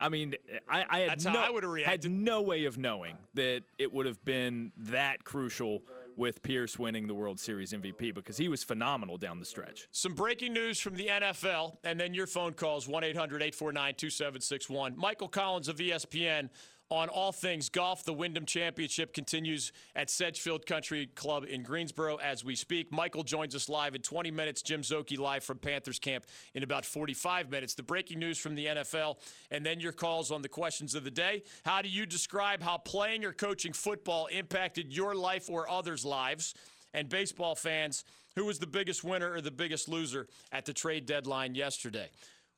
[0.00, 0.34] I mean,
[0.68, 4.72] I, I had, no, I had no way of knowing that it would have been
[4.78, 5.82] that crucial
[6.16, 9.88] with Pearce winning the World Series MVP because he was phenomenal down the stretch.
[9.90, 14.94] Some breaking news from the NFL, and then your phone calls 1 800 849 2761.
[14.96, 16.48] Michael Collins of ESPN
[16.90, 18.04] on all things golf.
[18.04, 22.92] The Wyndham Championship continues at Sedgefield Country Club in Greensboro as we speak.
[22.92, 24.60] Michael joins us live in 20 minutes.
[24.60, 27.74] Jim Szoke live from Panthers camp in about 45 minutes.
[27.74, 29.18] The breaking news from the NFL,
[29.52, 31.44] and then your calls on the questions of the day.
[31.64, 36.54] How do you describe how playing or coaching football impacted your life or others' lives?
[36.92, 41.06] And baseball fans, who was the biggest winner or the biggest loser at the trade
[41.06, 42.10] deadline yesterday?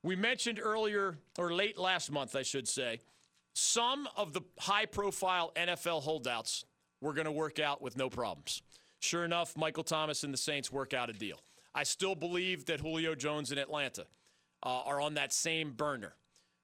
[0.03, 3.01] We mentioned earlier, or late last month, I should say,
[3.55, 6.64] some of the high profile NFL holdouts
[7.00, 8.62] were going to work out with no problems.
[9.00, 11.40] Sure enough, Michael Thomas and the Saints work out a deal.
[11.74, 14.07] I still believe that Julio Jones in Atlanta
[14.62, 16.14] uh, are on that same burner.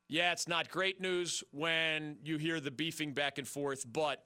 [0.08, 4.24] Yeah, it's not great news when you hear the beefing back and forth, but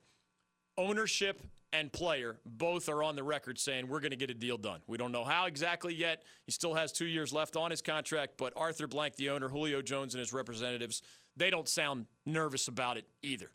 [0.76, 1.42] ownership
[1.72, 4.80] and player both are on the record saying we're going to get a deal done.
[4.86, 6.22] We don't know how exactly yet.
[6.44, 9.80] He still has two years left on his contract, but Arthur Blank, the owner, Julio
[9.80, 11.02] Jones, and his representatives
[11.36, 13.50] they don't sound nervous about it either.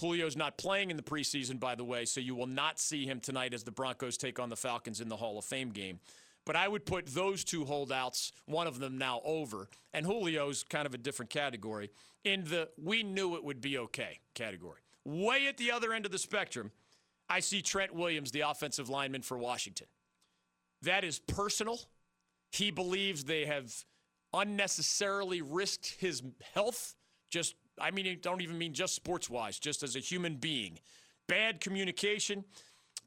[0.00, 3.20] Julio's not playing in the preseason, by the way, so you will not see him
[3.20, 6.00] tonight as the Broncos take on the Falcons in the Hall of Fame game.
[6.44, 10.86] But I would put those two holdouts, one of them now over, and Julio's kind
[10.86, 11.90] of a different category,
[12.24, 14.80] in the we knew it would be okay category.
[15.04, 16.72] Way at the other end of the spectrum,
[17.28, 19.86] I see Trent Williams, the offensive lineman for Washington.
[20.82, 21.80] That is personal.
[22.50, 23.72] He believes they have
[24.34, 26.22] unnecessarily risked his
[26.54, 26.94] health.
[27.30, 30.78] Just, I mean, I don't even mean just sports wise, just as a human being.
[31.28, 32.44] Bad communication.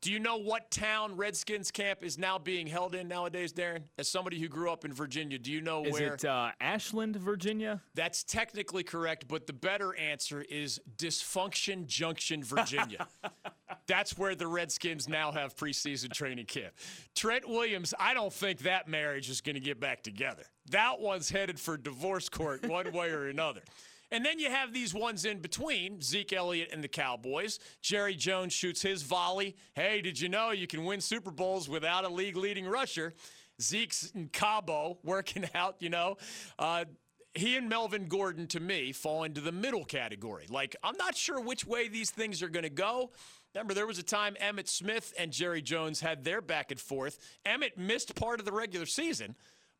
[0.05, 3.85] Do you know what town Redskins camp is now being held in nowadays, Darren?
[3.97, 6.13] As somebody who grew up in Virginia, do you know is where?
[6.13, 7.81] Is it uh, Ashland, Virginia?
[7.95, 13.07] That's technically correct, but the better answer is Dysfunction Junction, Virginia.
[13.87, 16.75] That's where the Redskins now have preseason training camp.
[17.15, 20.43] Trent Williams, I don't think that marriage is going to get back together.
[20.69, 23.61] That one's headed for divorce court one way or another.
[24.15, 27.59] And then you have these ones in between Zeke Elliott and the Cowboys.
[27.81, 29.57] Jerry Jones shoots his volley.
[29.73, 33.13] Hey, did you know you can win Super Bowls without a league leading rusher?
[33.61, 36.15] Zeke's in Cabo working out, you know.
[36.57, 36.85] Uh,
[37.33, 40.45] he and Melvin Gordon, to me, fall into the middle category.
[40.49, 43.11] Like, I'm not sure which way these things are going to go.
[43.53, 47.19] Remember, there was a time Emmitt Smith and Jerry Jones had their back and forth.
[47.45, 49.35] Emmitt missed part of the regular season.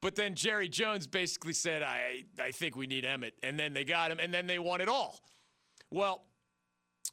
[0.06, 3.32] But then Jerry Jones basically said, I, I think we need Emmitt.
[3.41, 5.20] And then they got him, and then they won it all.
[5.89, 6.26] Well,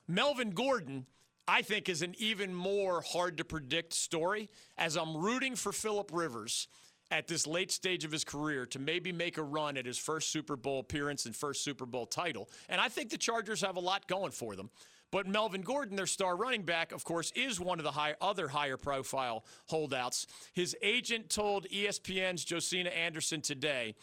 [0.06, 1.06] Melvin Gordon,
[1.48, 6.10] I think, is an even more hard to predict story as I'm rooting for Philip
[6.12, 6.68] Rivers
[7.10, 10.30] at this late stage of his career to maybe make a run at his first
[10.30, 12.50] Super Bowl appearance and first Super Bowl title.
[12.68, 14.68] And I think the Chargers have a lot going for them.
[15.12, 18.48] But Melvin Gordon, their star running back, of course, is one of the high, other
[18.48, 20.26] higher profile holdouts.
[20.54, 23.94] His agent told ESPN's Josina Anderson today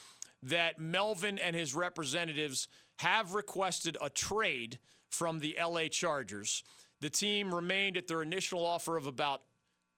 [0.43, 2.67] that Melvin and his representatives
[2.99, 4.77] have requested a trade
[5.09, 6.63] from the LA Chargers.
[7.01, 9.41] The team remained at their initial offer of about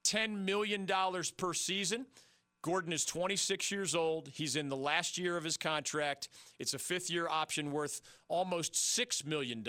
[0.06, 0.88] $10 million
[1.36, 2.06] per season.
[2.62, 4.30] Gordon is 26 years old.
[4.30, 6.30] He's in the last year of his contract.
[6.58, 9.66] It's a fifth year option worth almost $6 million.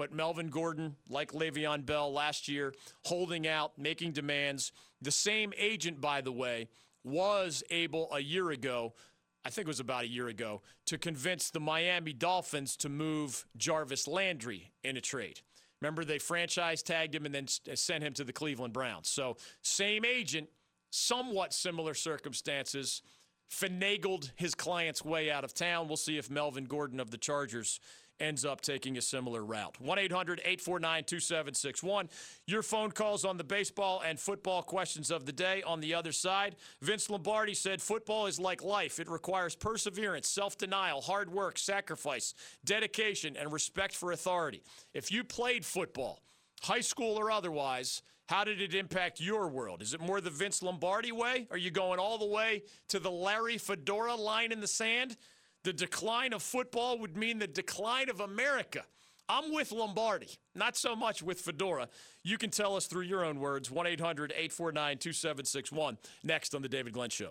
[0.00, 2.72] But Melvin Gordon, like Le'Veon Bell last year,
[3.04, 4.72] holding out, making demands.
[5.02, 6.70] The same agent, by the way,
[7.04, 8.94] was able a year ago,
[9.44, 13.44] I think it was about a year ago, to convince the Miami Dolphins to move
[13.58, 15.42] Jarvis Landry in a trade.
[15.82, 19.10] Remember, they franchise tagged him and then uh, sent him to the Cleveland Browns.
[19.10, 20.48] So, same agent,
[20.88, 23.02] somewhat similar circumstances,
[23.52, 25.88] finagled his client's way out of town.
[25.88, 27.80] We'll see if Melvin Gordon of the Chargers
[28.20, 29.80] ends up taking a similar route.
[29.80, 32.08] 1 800 849 2761.
[32.46, 35.62] Your phone calls on the baseball and football questions of the day.
[35.62, 39.00] On the other side, Vince Lombardi said football is like life.
[39.00, 44.62] It requires perseverance, self denial, hard work, sacrifice, dedication, and respect for authority.
[44.94, 46.22] If you played football,
[46.62, 49.82] high school or otherwise, how did it impact your world?
[49.82, 51.48] Is it more the Vince Lombardi way?
[51.50, 55.16] Are you going all the way to the Larry Fedora line in the sand?
[55.62, 58.84] The decline of football would mean the decline of America.
[59.28, 61.88] I'm with Lombardi, not so much with Fedora.
[62.24, 66.68] You can tell us through your own words 1 800 849 2761 next on The
[66.68, 67.30] David Glenn Show.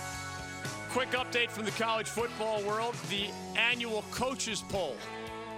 [0.91, 2.93] Quick update from the college football world.
[3.09, 4.97] The annual coaches poll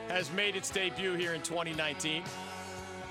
[0.07, 2.21] has made its debut here in 2019.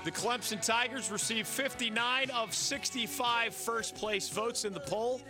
[0.05, 5.21] The Clemson Tigers received 59 of 65 first place votes in the poll.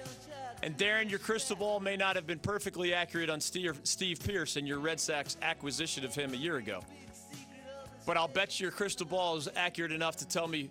[0.61, 4.67] And Darren, your crystal ball may not have been perfectly accurate on Steve, Pearce and
[4.67, 6.81] your Red Sox acquisition of him a year ago.
[8.05, 10.69] But I'll bet your crystal ball is accurate enough to tell me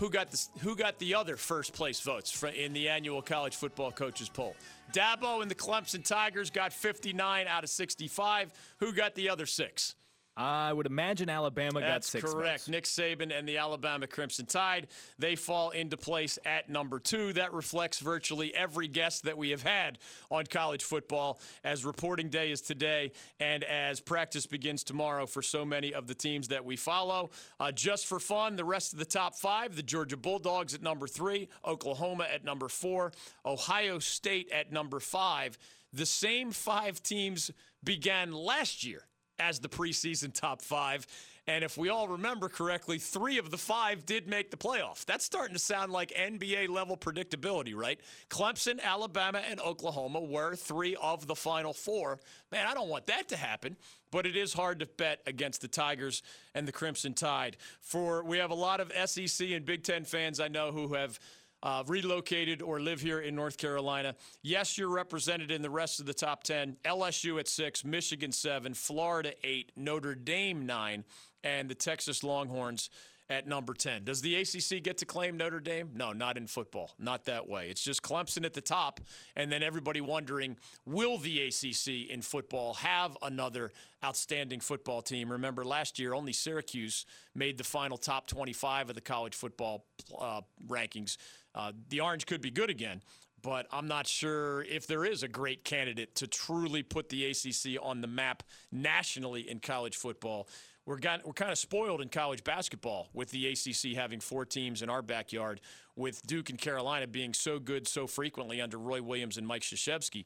[0.00, 3.92] who got the, who got the other first place votes in the annual college football
[3.92, 4.56] coaches poll.
[4.94, 8.50] Dabo and the Clemson Tigers got 59 out of 65.
[8.78, 9.94] Who got the other six?
[10.40, 12.32] I would imagine Alabama That's got six.
[12.32, 12.68] correct.
[12.70, 14.86] Nick Saban and the Alabama Crimson Tide,
[15.18, 17.34] they fall into place at number two.
[17.34, 19.98] That reflects virtually every guest that we have had
[20.30, 25.62] on college football as reporting day is today and as practice begins tomorrow for so
[25.62, 27.28] many of the teams that we follow.
[27.58, 31.06] Uh, just for fun, the rest of the top five the Georgia Bulldogs at number
[31.06, 33.12] three, Oklahoma at number four,
[33.44, 35.58] Ohio State at number five.
[35.92, 37.50] The same five teams
[37.84, 39.04] began last year
[39.40, 41.06] as the preseason top five.
[41.46, 45.04] And if we all remember correctly, three of the five did make the playoff.
[45.04, 47.98] That's starting to sound like NBA level predictability, right?
[48.28, 52.20] Clemson, Alabama, and Oklahoma were three of the final four.
[52.52, 53.76] Man, I don't want that to happen,
[54.12, 56.22] but it is hard to bet against the Tigers
[56.54, 57.56] and the Crimson Tide.
[57.80, 61.18] For we have a lot of SEC and Big Ten fans I know who have
[61.62, 64.14] uh, relocated or live here in North Carolina.
[64.42, 66.76] Yes, you're represented in the rest of the top 10.
[66.84, 71.04] LSU at six, Michigan seven, Florida eight, Notre Dame nine,
[71.44, 72.90] and the Texas Longhorns
[73.30, 74.04] at number 10.
[74.04, 75.90] Does the ACC get to claim Notre Dame?
[75.94, 76.90] No, not in football.
[76.98, 77.68] Not that way.
[77.70, 79.00] It's just Clemson at the top,
[79.36, 83.70] and then everybody wondering will the ACC in football have another
[84.04, 85.30] outstanding football team?
[85.30, 89.84] Remember, last year only Syracuse made the final top 25 of the college football
[90.18, 91.16] uh, rankings.
[91.54, 93.02] Uh, the Orange could be good again,
[93.42, 97.82] but I'm not sure if there is a great candidate to truly put the ACC
[97.82, 100.48] on the map nationally in college football.
[100.86, 104.82] We're, got, we're kind of spoiled in college basketball with the ACC having four teams
[104.82, 105.60] in our backyard,
[105.96, 110.24] with Duke and Carolina being so good so frequently under Roy Williams and Mike Krzyzewski.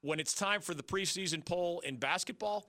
[0.00, 2.66] When it's time for the preseason poll in basketball,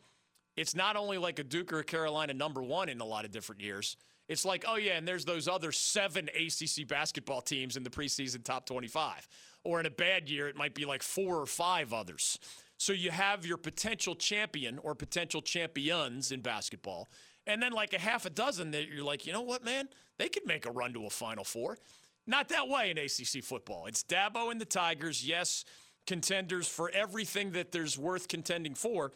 [0.55, 3.31] it's not only like a Duke or a Carolina number one in a lot of
[3.31, 3.95] different years–
[4.27, 8.43] it's like, oh, yeah, and there's those other seven ACC basketball teams in the preseason
[8.43, 9.27] top 25.
[9.63, 12.37] Or in a bad year, it might be like four or five others.
[12.77, 17.09] So you have your potential champion or potential champions in basketball.
[17.47, 19.87] And then like a half a dozen that you're like, you know what, man?
[20.17, 21.77] They could make a run to a Final Four.
[22.27, 23.85] Not that way in ACC football.
[23.85, 25.63] It's Dabo and the Tigers, yes,
[26.05, 29.13] contenders for everything that there's worth contending for.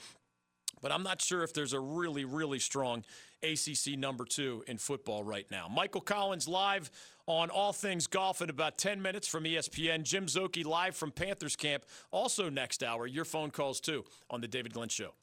[0.82, 3.04] But I'm not sure if there's a really, really strong
[3.44, 5.68] ACC number two in football right now.
[5.68, 6.92] Michael Collins live
[7.28, 10.04] on All Things Golf in about 10 minutes from ESPN.
[10.04, 11.86] Jim Szoke live from Panthers camp.
[12.12, 15.14] Also next hour, your phone calls too on The David Glenn Show.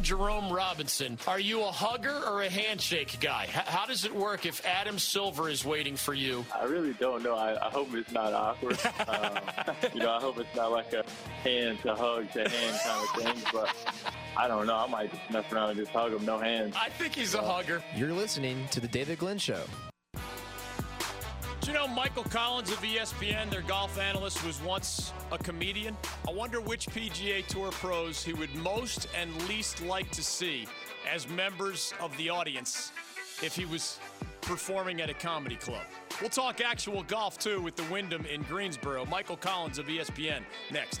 [0.00, 3.44] Jerome Robinson, are you a hugger or a handshake guy?
[3.44, 6.46] H- how does it work if Adam Silver is waiting for you?
[6.58, 7.34] I really don't know.
[7.34, 8.78] I, I hope it's not awkward.
[9.06, 9.38] um,
[9.92, 11.04] you know, I hope it's not like a
[11.42, 13.50] hand to hug to hand kind of thing.
[13.52, 14.76] But I don't know.
[14.76, 16.74] I might just mess around and just hug him, no hands.
[16.78, 17.82] I think he's a uh, hugger.
[17.94, 19.62] You're listening to the David Glenn Show.
[21.60, 25.96] Do you know Michael Collins of ESPN, their golf analyst, was once a comedian?
[26.26, 30.66] I wonder which PGA Tour pros he would most and least like to see
[31.08, 32.90] as members of the audience
[33.42, 34.00] if he was
[34.40, 35.84] performing at a comedy club.
[36.20, 39.06] We'll talk actual golf too with the Wyndham in Greensboro.
[39.06, 41.00] Michael Collins of ESPN next.